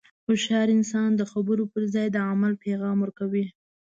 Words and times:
هوښیار 0.25 0.67
انسان 0.77 1.09
د 1.15 1.21
خبرو 1.31 1.63
پر 1.73 1.83
ځای 1.93 2.07
د 2.11 2.17
عمل 2.31 2.53
پیغام 2.63 2.97
ورکوي. 3.01 3.45